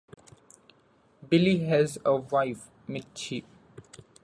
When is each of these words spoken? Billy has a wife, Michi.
Billy 1.29 1.59
has 1.65 1.99
a 2.03 2.15
wife, 2.15 2.71
Michi. 2.89 3.43